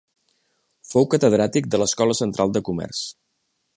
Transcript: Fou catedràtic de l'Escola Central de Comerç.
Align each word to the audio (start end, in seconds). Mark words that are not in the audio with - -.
Fou 0.93 1.05
catedràtic 1.11 1.67
de 1.75 1.81
l'Escola 1.81 2.17
Central 2.23 2.57
de 2.57 2.63
Comerç. 2.71 3.03